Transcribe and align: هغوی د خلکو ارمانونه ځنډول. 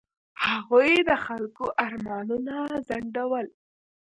هغوی 0.45 0.91
د 1.09 1.11
خلکو 1.25 1.65
ارمانونه 1.85 2.55
ځنډول. 2.87 3.47